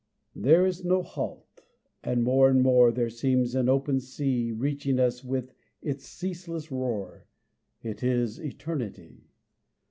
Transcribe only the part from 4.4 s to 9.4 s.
Reaching us with its ceaseless roar It is eternity.